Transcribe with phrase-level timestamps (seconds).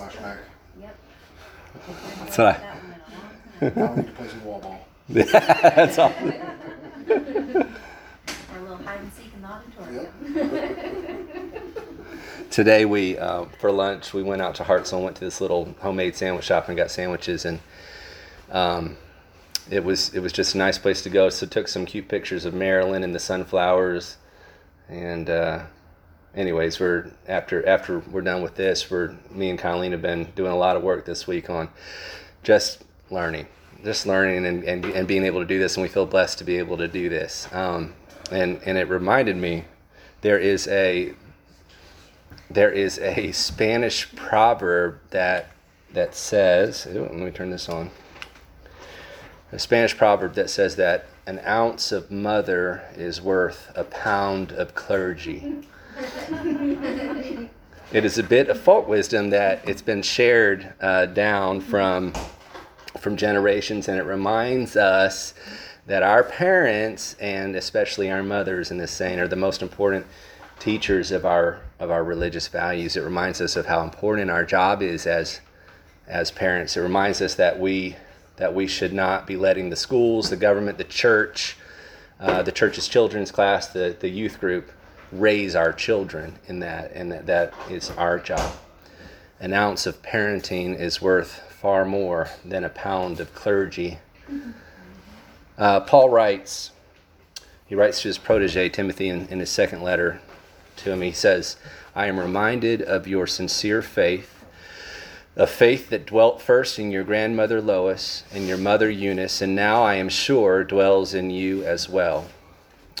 [0.00, 0.38] flashback.
[0.80, 0.96] Yep.
[2.18, 2.52] That's what I-
[3.60, 3.76] That one in a long time.
[3.76, 4.86] Now we need to play some wall ball.
[5.10, 6.12] That's all.
[6.12, 6.22] Or
[8.56, 10.06] a little hide and seek in the auditorium.
[12.50, 16.16] Today we uh, for lunch we went out to Hartselle, went to this little homemade
[16.16, 17.60] sandwich shop and got sandwiches, and
[18.50, 18.96] um,
[19.70, 21.28] it was it was just a nice place to go.
[21.28, 24.16] So took some cute pictures of Maryland and the sunflowers,
[24.88, 25.60] and uh,
[26.34, 30.52] anyways, we're after after we're done with this, we're me and Colleen have been doing
[30.52, 31.68] a lot of work this week on
[32.42, 33.46] just learning,
[33.84, 36.44] just learning and, and, and being able to do this, and we feel blessed to
[36.44, 37.48] be able to do this.
[37.52, 37.94] Um,
[38.30, 39.64] and and it reminded me,
[40.20, 41.14] there is a
[42.50, 45.50] there is a Spanish proverb that
[45.92, 47.90] that says, ooh, let me turn this on.
[49.52, 54.74] A Spanish proverb that says that an ounce of mother is worth a pound of
[54.76, 55.64] clergy.
[57.92, 62.12] It is a bit of folk wisdom that it's been shared uh, down from
[62.98, 65.34] from generations, and it reminds us
[65.86, 70.06] that our parents and especially our mothers in this saying are the most important
[70.58, 72.96] teachers of our of our religious values.
[72.96, 75.40] It reminds us of how important our job is as
[76.06, 76.76] as parents.
[76.76, 77.96] It reminds us that we
[78.36, 81.56] that we should not be letting the schools, the government, the church,
[82.20, 84.70] uh, the church's children's class, the, the youth group
[85.12, 88.54] raise our children in that, and that, that is our job.
[89.40, 93.98] An ounce of parenting is worth far more than a pound of clergy.
[95.58, 96.70] Uh, Paul writes,
[97.66, 100.20] he writes to his protege Timothy in, in his second letter
[100.76, 101.02] to him.
[101.02, 101.56] He says,
[101.94, 104.40] I am reminded of your sincere faith
[105.36, 109.82] a faith that dwelt first in your grandmother Lois and your mother Eunice, and now
[109.82, 112.26] I am sure dwells in you as well.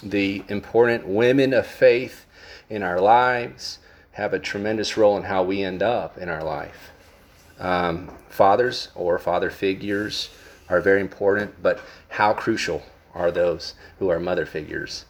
[0.02, 2.26] The important women of faith
[2.68, 3.78] in our lives
[4.12, 6.90] have a tremendous role in how we end up in our life.
[7.58, 10.30] Um, fathers or father figures
[10.68, 12.82] are very important, but how crucial
[13.14, 15.04] are those who are mother figures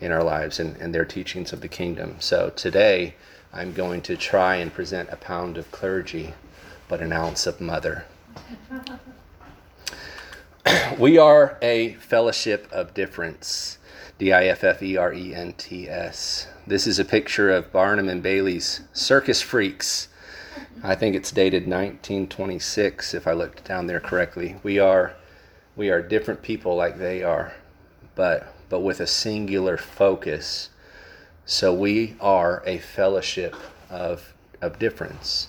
[0.00, 2.16] in our lives and, and their teachings of the kingdom?
[2.18, 3.14] So today,
[3.52, 6.34] I'm going to try and present a pound of clergy
[6.88, 8.04] but an ounce of mother.
[10.98, 13.78] we are a fellowship of difference.
[14.18, 16.48] D I F F E R E N T S.
[16.66, 20.08] This is a picture of Barnum and Bailey's Circus Freaks.
[20.82, 24.56] I think it's dated 1926 if I looked down there correctly.
[24.62, 25.14] We are
[25.76, 27.52] we are different people like they are,
[28.14, 30.70] but but with a singular focus.
[31.44, 33.54] So we are a fellowship
[33.90, 35.48] of of difference.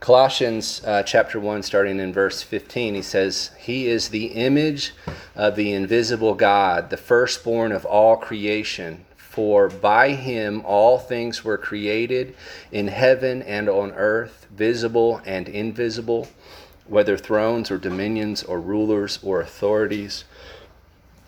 [0.00, 4.92] Colossians uh, chapter 1, starting in verse 15, he says, He is the image
[5.34, 9.04] of the invisible God, the firstborn of all creation.
[9.16, 12.36] For by him all things were created
[12.70, 16.28] in heaven and on earth, visible and invisible,
[16.86, 20.24] whether thrones or dominions or rulers or authorities.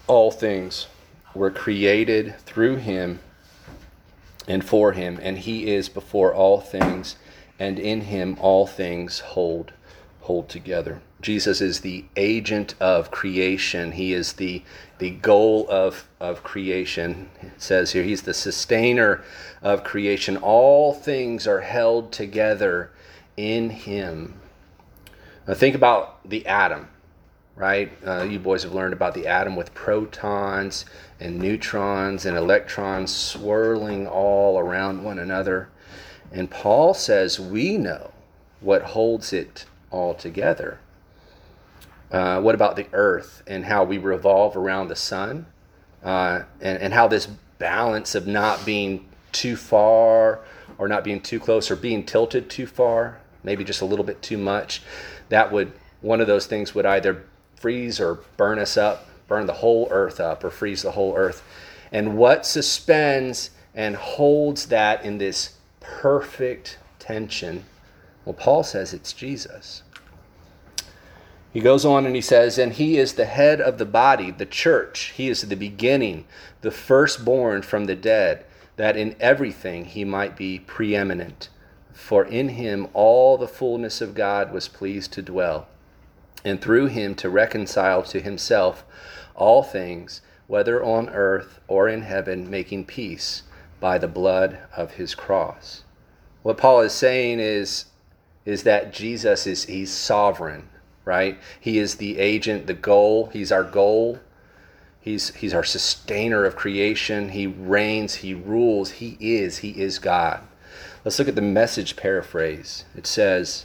[0.06, 0.86] All things
[1.34, 3.18] were created through him
[4.46, 7.16] and for him, and he is before all things
[7.60, 9.72] and in him all things hold
[10.22, 11.00] hold together.
[11.20, 13.92] Jesus is the agent of creation.
[13.92, 14.62] He is the
[14.98, 17.28] the goal of of creation.
[17.42, 19.22] It says here he's the sustainer
[19.62, 20.38] of creation.
[20.38, 22.90] All things are held together
[23.36, 24.40] in him.
[25.46, 26.88] Now think about the atom,
[27.56, 27.92] right?
[28.06, 30.86] Uh, you boys have learned about the atom with protons
[31.18, 35.68] and neutrons and electrons swirling all around one another.
[36.32, 38.12] And Paul says we know
[38.60, 40.78] what holds it all together.
[42.10, 45.46] Uh, what about the earth and how we revolve around the sun?
[46.02, 47.26] Uh, and, and how this
[47.58, 50.40] balance of not being too far
[50.78, 54.20] or not being too close or being tilted too far, maybe just a little bit
[54.22, 54.82] too much,
[55.28, 57.24] that would, one of those things would either
[57.56, 61.42] freeze or burn us up, burn the whole earth up, or freeze the whole earth.
[61.92, 67.64] And what suspends and holds that in this perfect tension?
[68.24, 69.82] Well, Paul says it's Jesus.
[71.52, 74.46] He goes on and he says, And he is the head of the body, the
[74.46, 75.12] church.
[75.16, 76.26] He is the beginning,
[76.60, 78.44] the firstborn from the dead,
[78.76, 81.48] that in everything he might be preeminent.
[81.92, 85.66] For in him all the fullness of God was pleased to dwell,
[86.44, 88.84] and through him to reconcile to himself
[89.34, 93.42] all things, whether on earth or in heaven, making peace
[93.80, 95.82] by the blood of his cross.
[96.42, 97.86] What Paul is saying is,
[98.44, 100.68] is that Jesus is he's sovereign,
[101.04, 101.38] right?
[101.58, 103.26] He is the agent, the goal.
[103.32, 104.20] He's our goal.
[105.00, 107.30] He's he's our sustainer of creation.
[107.30, 110.40] He reigns, he rules, he is, he is God.
[111.04, 112.84] Let's look at the message paraphrase.
[112.94, 113.64] It says,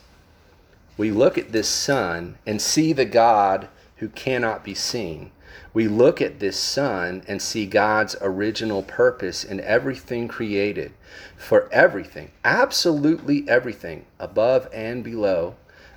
[0.97, 3.67] We look at this son and see the God
[3.97, 5.31] who cannot be seen.
[5.75, 10.93] We look at this son and see God's original purpose in everything created.
[11.35, 15.55] For everything, absolutely everything, above and below,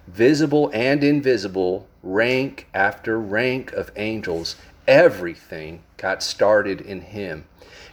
[0.08, 4.56] visible and invisible, rank after rank of angels,
[4.88, 7.44] everything got started in Him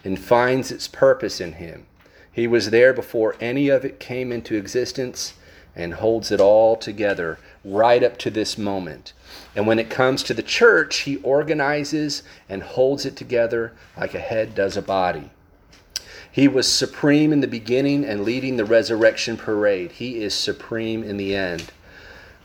[0.04, 1.86] and finds its purpose in Him.
[2.32, 5.36] He was there before any of it came into existence
[5.76, 9.14] and holds it all together right up to this moment.
[9.56, 14.20] And when it comes to the church, He organizes and holds it together like a
[14.20, 15.32] head does a body.
[16.32, 19.94] He was supreme in the beginning and leading the resurrection parade.
[19.94, 21.72] He is supreme in the end.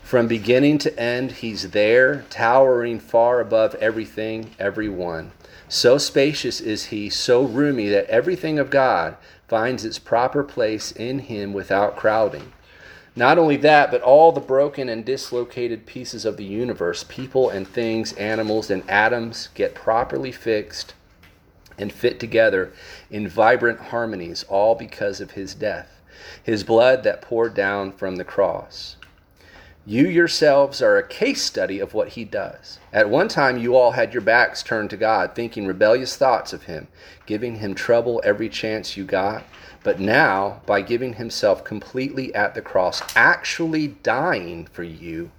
[0.01, 5.31] From beginning to end, He's there, towering far above everything, everyone.
[5.67, 9.17] So spacious is He, so roomy that everything of God
[9.47, 12.53] finds its proper place in Him without crowding.
[13.15, 17.67] Not only that, but all the broken and dislocated pieces of the universe, people and
[17.67, 20.93] things, animals and atoms, get properly fixed
[21.77, 22.71] and fit together
[23.09, 25.99] in vibrant harmonies, all because of his death,
[26.41, 28.95] his blood that poured down from the cross.
[29.85, 32.77] You yourselves are a case study of what he does.
[32.93, 36.65] At one time, you all had your backs turned to God, thinking rebellious thoughts of
[36.65, 36.87] him,
[37.25, 39.43] giving him trouble every chance you got.
[39.83, 45.31] But now, by giving himself completely at the cross, actually dying for you,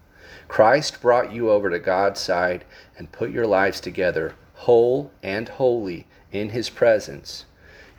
[0.49, 2.65] Christ brought you over to God's side
[2.99, 7.45] and put your lives together, whole and holy, in his presence.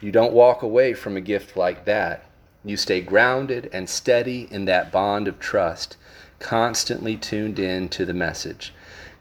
[0.02, 2.26] You don't walk away from a gift like that.
[2.66, 5.96] You stay grounded and steady in that bond of trust
[6.44, 8.74] constantly tuned in to the message,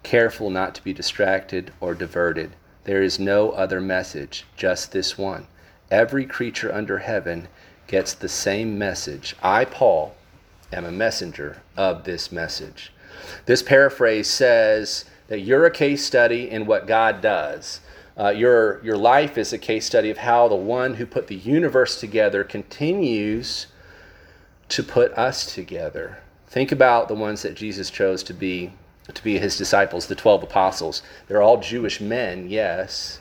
[0.03, 2.51] careful not to be distracted or diverted.
[2.85, 5.47] There is no other message, just this one.
[5.91, 7.47] Every creature under heaven
[7.87, 9.37] gets the same message.
[9.41, 10.17] I, Paul,
[10.73, 12.93] am a messenger of this message.
[13.47, 17.81] This paraphrase says that you're a case study in what God does.
[18.19, 21.37] Uh, your, your life is a case study of how the one who put the
[21.37, 23.69] universe together continues
[24.69, 26.19] to put us together.
[26.53, 28.73] Think about the ones that Jesus chose to be
[29.15, 31.03] to be his disciples, the 12 apostles.
[31.27, 33.21] They're all Jewish men, yes,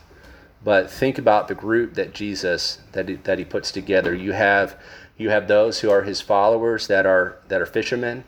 [0.65, 4.13] but think about the group that Jesus that he, that he puts together.
[4.13, 4.77] You have
[5.17, 8.25] you have those who are his followers that are that are fishermen.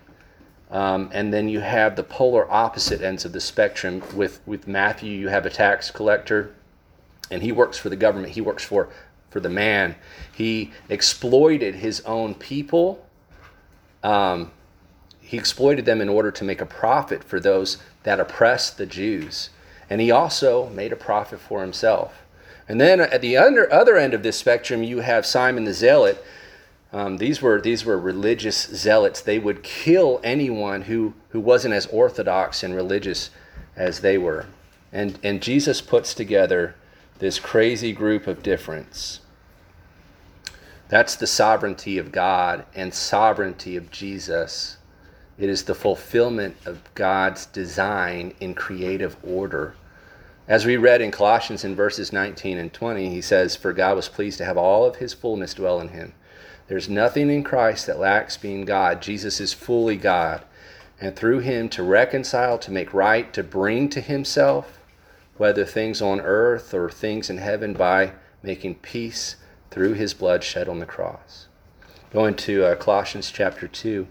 [0.71, 4.01] Um, and then you have the polar opposite ends of the spectrum.
[4.15, 6.55] With with Matthew, you have a tax collector,
[7.29, 8.31] and he works for the government.
[8.31, 8.87] He works for
[9.29, 9.95] for the man.
[10.33, 13.05] He exploited his own people.
[14.01, 14.51] Um,
[15.33, 19.49] he exploited them in order to make a profit for those that oppressed the Jews.
[19.89, 22.21] And he also made a profit for himself.
[22.69, 26.23] And then at the under, other end of this spectrum, you have Simon the Zealot.
[26.91, 29.21] Um, these were these were religious zealots.
[29.21, 33.31] They would kill anyone who, who wasn't as orthodox and religious
[33.75, 34.45] as they were.
[34.91, 36.75] And, and Jesus puts together
[37.17, 39.19] this crazy group of difference.
[40.89, 44.77] That's the sovereignty of God and sovereignty of Jesus.
[45.37, 49.75] It is the fulfillment of God's design in creative order.
[50.47, 54.09] As we read in Colossians in verses 19 and 20, he says, For God was
[54.09, 56.13] pleased to have all of his fullness dwell in him.
[56.67, 59.01] There's nothing in Christ that lacks being God.
[59.01, 60.43] Jesus is fully God.
[60.99, 64.79] And through him to reconcile, to make right, to bring to himself,
[65.37, 68.11] whether things on earth or things in heaven, by
[68.43, 69.37] making peace
[69.71, 71.47] through his blood shed on the cross.
[72.13, 74.07] Going to uh, Colossians chapter 2.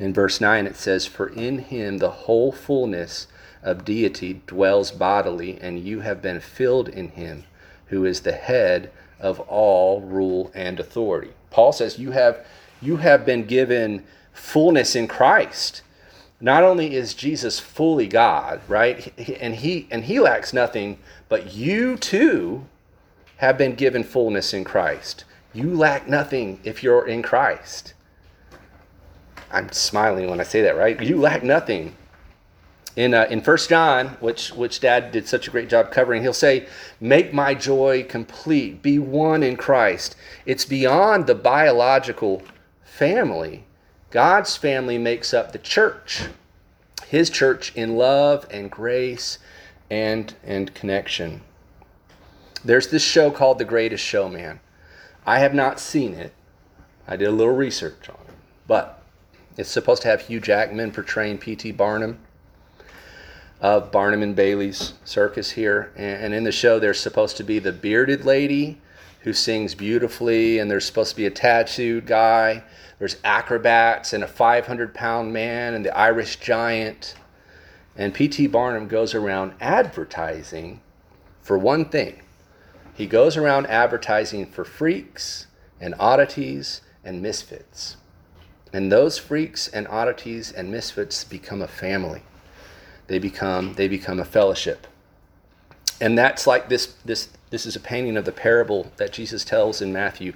[0.00, 3.28] In verse 9, it says, For in him the whole fullness
[3.62, 7.44] of deity dwells bodily, and you have been filled in him,
[7.86, 11.30] who is the head of all rule and authority.
[11.50, 12.44] Paul says, You have,
[12.82, 15.82] you have been given fullness in Christ.
[16.40, 19.16] Not only is Jesus fully God, right?
[19.40, 22.66] And he and he lacks nothing, but you too
[23.36, 25.24] have been given fullness in Christ.
[25.54, 27.94] You lack nothing if you're in Christ.
[29.52, 31.00] I'm smiling when I say that, right?
[31.00, 31.94] You lack nothing.
[32.96, 36.32] In uh, in First John, which which Dad did such a great job covering, he'll
[36.32, 36.66] say,
[37.00, 38.82] "Make my joy complete.
[38.82, 42.42] Be one in Christ." It's beyond the biological
[42.84, 43.64] family.
[44.10, 46.24] God's family makes up the church.
[47.06, 49.38] His church in love and grace
[49.90, 51.42] and and connection.
[52.64, 54.60] There's this show called The Greatest Showman.
[55.26, 56.32] I have not seen it.
[57.06, 58.34] I did a little research on it,
[58.66, 59.02] but
[59.56, 61.72] it's supposed to have Hugh Jackman portraying P.T.
[61.72, 62.18] Barnum
[63.60, 65.92] of Barnum and Bailey's circus here.
[65.96, 68.80] And, in the show, there's supposed to be the bearded lady
[69.20, 72.62] who sings beautifully, and there's supposed to be a tattooed guy.
[72.98, 77.14] There's acrobats and a 500 pound man and the Irish giant.
[77.96, 78.48] And P.T.
[78.48, 80.80] Barnum goes around advertising
[81.40, 82.20] for one thing.
[82.94, 85.46] He goes around advertising for freaks
[85.80, 87.96] and oddities and misfits.
[88.72, 92.22] And those freaks and oddities and misfits become a family.
[93.06, 94.86] They become they become a fellowship.
[96.00, 99.80] And that's like this this this is a painting of the parable that Jesus tells
[99.80, 100.32] in Matthew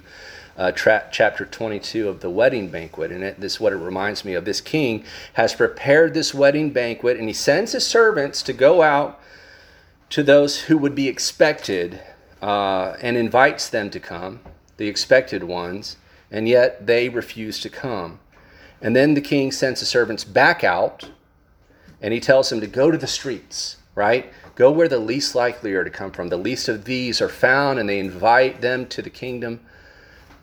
[0.57, 3.11] uh, tra- chapter 22 of the wedding banquet.
[3.11, 4.45] And it, this is what it reminds me of.
[4.45, 9.19] This king has prepared this wedding banquet, and he sends his servants to go out
[10.09, 12.01] to those who would be expected
[12.41, 14.39] uh, and invites them to come,
[14.77, 15.97] the expected ones,
[16.31, 18.19] and yet they refuse to come.
[18.81, 21.09] And then the king sends the servants back out,
[22.01, 24.31] and he tells them to go to the streets, right?
[24.55, 26.29] Go where the least likely are to come from.
[26.29, 29.59] The least of these are found, and they invite them to the kingdom,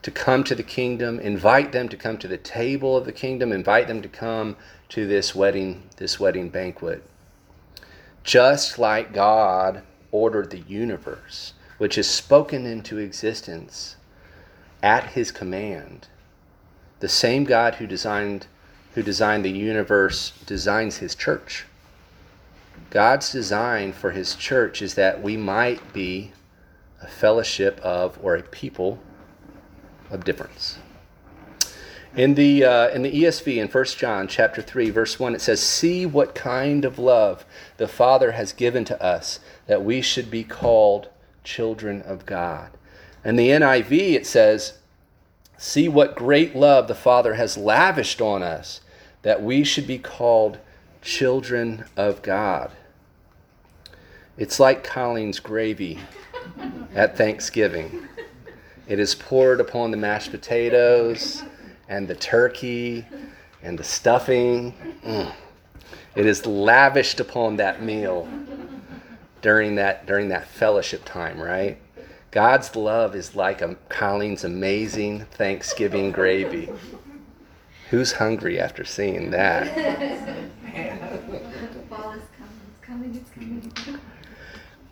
[0.03, 3.53] to come to the kingdom, invite them to come to the table of the kingdom,
[3.53, 4.57] invite them to come
[4.91, 7.03] to this wedding, this wedding banquet.
[8.23, 13.97] Just like God ordered the universe, which is spoken into existence
[14.83, 16.09] at his command.
[17.01, 18.47] The same God who designed
[18.95, 21.67] who designed the universe designs his church.
[22.89, 26.33] God's design for his church is that we might be
[27.03, 28.99] a fellowship of or a people
[30.11, 30.79] of difference.
[32.17, 35.61] In the, uh, in the ESV in 1 John chapter 3 verse 1 it says
[35.61, 37.45] see what kind of love
[37.77, 41.11] the Father has given to us that we should be called
[41.47, 42.71] children of God.
[43.25, 44.75] In the NIV it says
[45.57, 48.83] see what great love the Father has lavished on us
[49.23, 50.59] that we should be called
[51.01, 52.73] children of God.
[54.37, 55.99] It's like Colleen's gravy
[56.95, 58.07] at Thanksgiving.
[58.87, 61.43] It is poured upon the mashed potatoes
[61.89, 63.07] and the turkey
[63.63, 64.75] and the stuffing.
[65.05, 65.33] Mm.
[66.15, 68.29] It is lavished upon that meal
[69.43, 71.79] during that during that fellowship time, right?
[72.31, 76.69] God's love is like a, Colleen's amazing Thanksgiving gravy.
[77.91, 79.73] Who's hungry after seeing that?
[81.89, 82.23] Fall is
[82.83, 84.01] coming, it's coming, it's coming.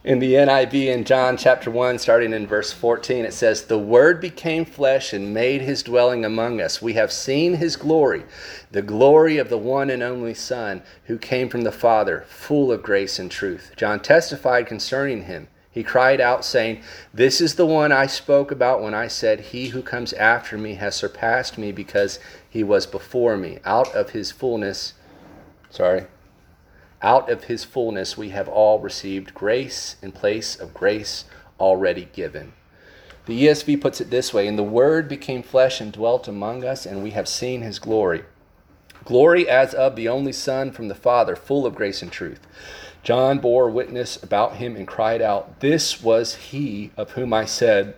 [0.04, 4.20] In the NIV in John chapter 1, starting in verse 14, it says, The Word
[4.20, 6.82] became flesh and made his dwelling among us.
[6.82, 8.24] We have seen his glory,
[8.70, 12.82] the glory of the one and only Son, who came from the Father, full of
[12.82, 13.72] grace and truth.
[13.76, 15.48] John testified concerning him.
[15.70, 16.82] He cried out, saying,
[17.14, 20.74] This is the one I spoke about when I said, He who comes after me
[20.74, 22.20] has surpassed me because
[22.50, 23.58] he was before me.
[23.64, 24.92] Out of his fullness,
[25.70, 26.04] sorry,
[27.04, 31.26] out of his fullness we have all received grace in place of grace
[31.60, 32.54] already given.
[33.26, 36.86] The ESV puts it this way And the Word became flesh and dwelt among us,
[36.86, 38.24] and we have seen his glory.
[39.04, 42.40] Glory as of the only Son from the Father, full of grace and truth.
[43.02, 47.96] John bore witness about him and cried out, This was he of whom I said,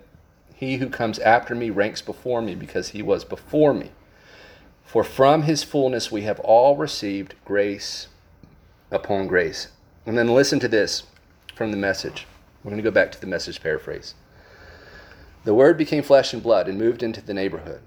[0.54, 3.92] He who comes after me ranks before me, because he was before me.
[4.84, 8.08] For from his fullness we have all received grace
[8.90, 9.68] upon grace.
[10.04, 11.04] And then listen to this
[11.54, 12.26] from the message.
[12.62, 14.14] We're going to go back to the message paraphrase.
[15.44, 17.80] The Word became flesh and blood and moved into the neighborhood.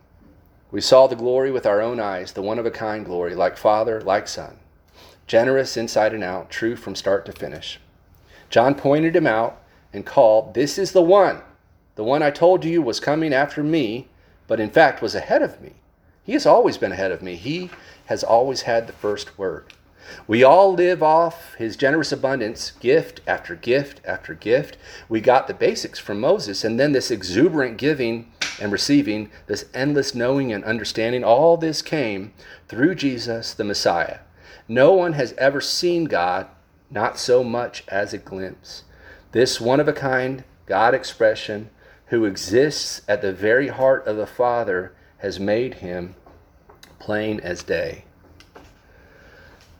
[0.71, 3.57] We saw the glory with our own eyes, the one of a kind glory, like
[3.57, 4.59] Father, like Son,
[5.27, 7.79] generous inside and out, true from start to finish.
[8.49, 11.41] John pointed him out and called, This is the one,
[11.95, 14.07] the one I told you was coming after me,
[14.47, 15.73] but in fact was ahead of me.
[16.23, 17.35] He has always been ahead of me.
[17.35, 17.71] He
[18.05, 19.73] has always had the first word.
[20.27, 24.77] We all live off his generous abundance, gift after gift after gift.
[25.07, 30.13] We got the basics from Moses, and then this exuberant giving and receiving, this endless
[30.15, 32.33] knowing and understanding, all this came
[32.67, 34.19] through Jesus the Messiah.
[34.67, 36.47] No one has ever seen God,
[36.89, 38.83] not so much as a glimpse.
[39.31, 41.71] This one of a kind God expression,
[42.07, 46.15] who exists at the very heart of the Father, has made him
[46.99, 48.05] plain as day.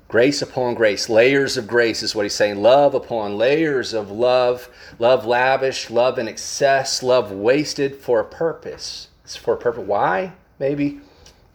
[0.09, 2.59] Grace upon grace, layers of grace is what he's saying.
[2.59, 9.09] Love upon layers of love, love lavish, love in excess, love wasted for a purpose.
[9.23, 9.85] It's for a purpose.
[9.85, 10.33] Why?
[10.57, 10.99] Maybe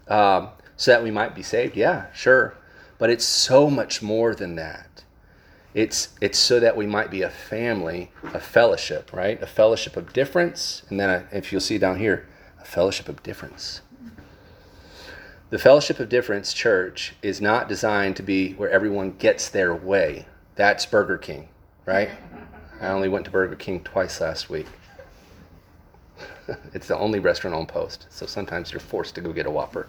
[0.07, 1.77] um, so that we might be saved.
[1.77, 2.55] Yeah, sure,
[2.97, 5.03] but it's so much more than that.
[5.75, 9.43] It's it's so that we might be a family, a fellowship, right?
[9.43, 12.29] A fellowship of difference, and then a, if you'll see down here,
[12.63, 13.81] a fellowship of difference.
[15.55, 20.27] The Fellowship of Difference Church is not designed to be where everyone gets their way.
[20.57, 21.47] That's Burger King,
[21.87, 22.11] right?
[22.81, 24.67] I only went to Burger King twice last week.
[26.75, 28.09] it's the only restaurant on post.
[28.11, 29.87] So sometimes you're forced to go get a Whopper.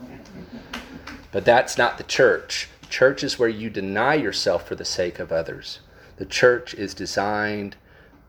[1.32, 2.70] But that's not the church.
[2.92, 5.80] Church is where you deny yourself for the sake of others.
[6.18, 7.76] The church is designed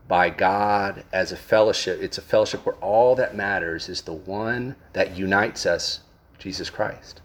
[0.07, 2.01] by God as a fellowship.
[2.01, 5.99] It's a fellowship where all that matters is the one that unites us,
[6.39, 7.21] Jesus Christ.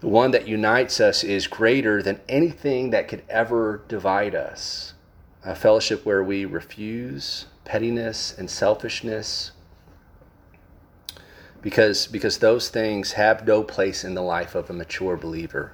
[0.00, 4.94] The one that unites us is greater than anything that could ever divide us.
[5.44, 9.52] A fellowship where we refuse pettiness and selfishness
[11.62, 15.72] because, because those things have no place in the life of a mature believer.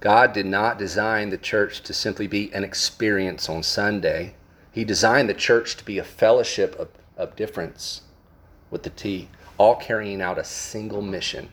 [0.00, 4.34] God did not design the church to simply be an experience on Sunday.
[4.72, 8.02] He designed the church to be a fellowship of, of difference
[8.70, 11.50] with the T, all carrying out a single mission,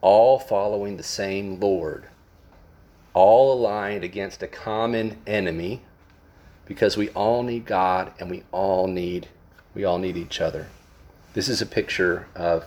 [0.00, 2.04] all following the same Lord,
[3.14, 5.82] all aligned against a common enemy
[6.66, 9.28] because we all need God and we all need
[9.74, 10.68] we all need each other.
[11.34, 12.64] This is a picture of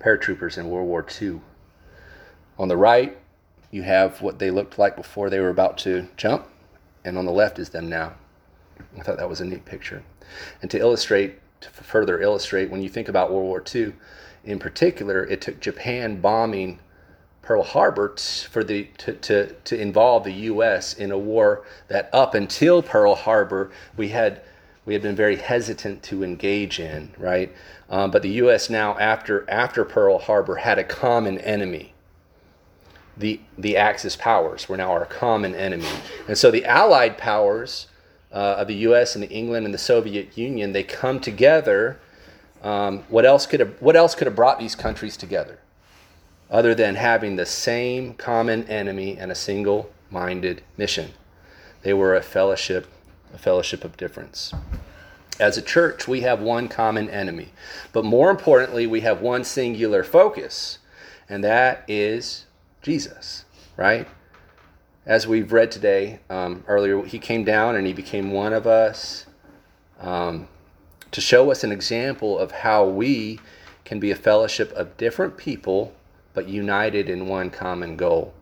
[0.00, 1.40] paratroopers in World War II.
[2.58, 3.16] On the right,
[3.70, 6.46] you have what they looked like before they were about to jump,
[7.06, 8.12] and on the left is them now.
[8.98, 10.02] I thought that was a neat picture.
[10.60, 13.94] And to illustrate, to further illustrate, when you think about World War II,
[14.44, 16.80] in particular, it took Japan bombing
[17.42, 20.94] Pearl Harbor t- for the to, to, to involve the U.S.
[20.94, 24.42] in a war that up until Pearl Harbor we had
[24.84, 27.52] we had been very hesitant to engage in, right?
[27.88, 28.70] Um, but the U.S.
[28.70, 31.94] now after after Pearl Harbor had a common enemy.
[33.16, 35.88] The the Axis powers were now our common enemy,
[36.28, 37.88] and so the Allied powers
[38.32, 39.14] uh, of the U.S.
[39.14, 42.00] and the England and the Soviet Union they come together.
[42.62, 45.58] Um, what else could have what else could have brought these countries together?
[46.52, 51.10] other than having the same common enemy and a single minded mission.
[51.82, 52.86] They were a fellowship,
[53.34, 54.52] a fellowship of difference.
[55.40, 57.48] As a church, we have one common enemy,
[57.92, 60.78] but more importantly, we have one singular focus,
[61.26, 62.44] and that is
[62.82, 63.46] Jesus,
[63.78, 64.06] right?
[65.06, 69.24] As we've read today um, earlier, he came down and he became one of us
[69.98, 70.48] um,
[71.12, 73.38] to show us an example of how we
[73.84, 75.94] can be a fellowship of different people
[76.34, 78.32] but united in one common goal.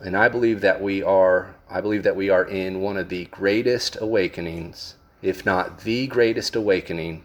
[0.00, 3.24] And I believe that we are I believe that we are in one of the
[3.26, 7.24] greatest awakenings, if not the greatest awakening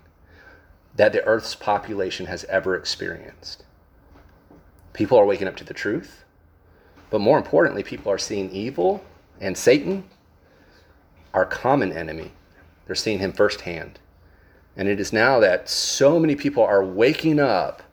[0.96, 3.64] that the earth's population has ever experienced.
[4.94, 6.26] People are waking up to the truth,
[7.12, 9.04] but more importantly, people are seeing evil
[9.40, 10.06] and Satan,
[11.34, 12.32] our common enemy.
[12.88, 14.00] They're seeing him firsthand.
[14.76, 17.84] And it is now that so many people are waking up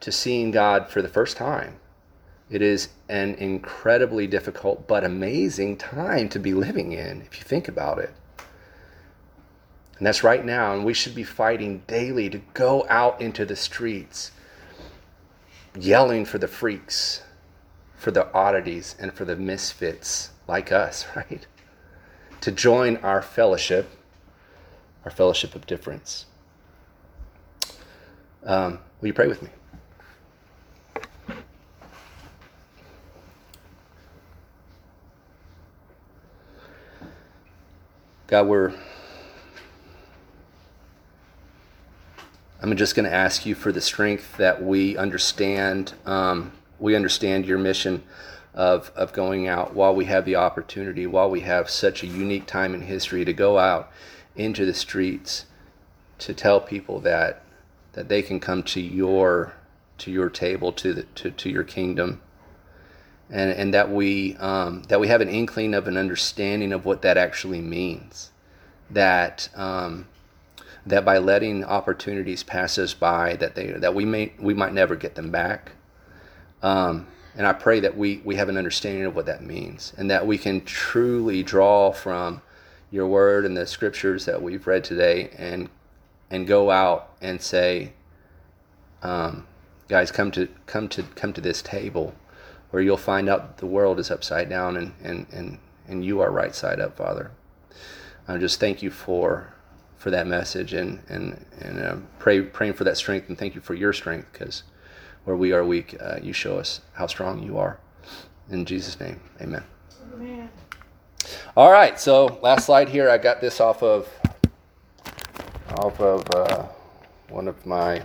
[0.00, 1.76] to seeing God for the first time.
[2.50, 7.68] It is an incredibly difficult but amazing time to be living in, if you think
[7.68, 8.12] about it.
[9.98, 13.54] And that's right now, and we should be fighting daily to go out into the
[13.54, 14.32] streets,
[15.78, 17.22] yelling for the freaks,
[17.96, 21.46] for the oddities, and for the misfits like us, right?
[22.40, 23.90] To join our fellowship,
[25.04, 26.26] our fellowship of difference.
[28.44, 29.48] Um, will you pray with me?
[38.26, 38.72] God, we're.
[42.62, 45.94] I'm just going to ask you for the strength that we understand.
[46.06, 48.04] Um, we understand your mission
[48.54, 52.46] of of going out while we have the opportunity, while we have such a unique
[52.46, 53.90] time in history to go out
[54.40, 55.46] into the streets
[56.18, 57.42] to tell people that
[57.92, 59.54] that they can come to your
[59.98, 62.20] to your table to the to, to your kingdom
[63.30, 67.02] and, and that we um, that we have an inkling of an understanding of what
[67.02, 68.30] that actually means.
[68.90, 70.08] That um,
[70.86, 74.96] that by letting opportunities pass us by, that they that we may we might never
[74.96, 75.72] get them back.
[76.62, 80.10] Um, and I pray that we we have an understanding of what that means, and
[80.10, 82.42] that we can truly draw from
[82.90, 85.68] your word and the scriptures that we've read today, and
[86.30, 87.92] and go out and say,
[89.02, 89.46] um,
[89.88, 92.14] guys, come to come to come to this table
[92.70, 96.30] where you'll find out the world is upside down and, and, and, and you are
[96.30, 97.32] right side up, Father.
[98.28, 99.52] I just thank you for
[99.98, 103.60] for that message and and and uh, pray praying for that strength and thank you
[103.60, 104.62] for your strength because
[105.24, 107.78] where we are weak, uh, you show us how strong you are.
[108.48, 109.48] In Jesus' name, Amen.
[109.48, 109.64] Amen.
[111.56, 113.10] All right, so last slide here.
[113.10, 114.08] I got this off of
[115.78, 116.66] off of uh,
[117.28, 118.00] one of my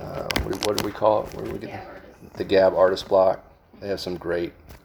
[0.00, 1.34] uh, what, do we call it?
[1.34, 1.86] Where we get?
[2.34, 3.44] the Gab artist block.
[3.80, 4.52] They have some great